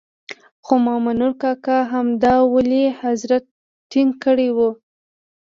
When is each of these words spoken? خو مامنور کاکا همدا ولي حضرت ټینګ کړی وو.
خو 0.63 0.73
مامنور 0.85 1.31
کاکا 1.41 1.77
همدا 1.93 2.35
ولي 2.53 2.85
حضرت 3.01 3.43
ټینګ 3.91 4.11
کړی 4.23 4.49
وو. 4.57 4.69